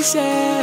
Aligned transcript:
Te 0.00 0.59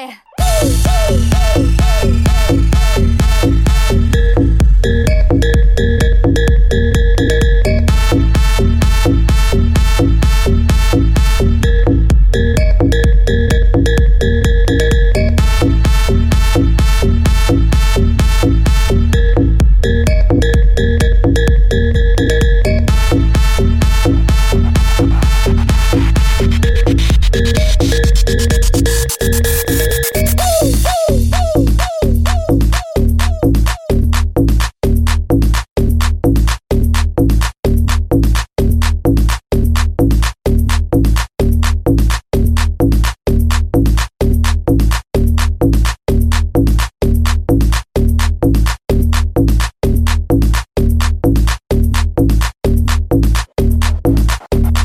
Yeah. 0.00 1.26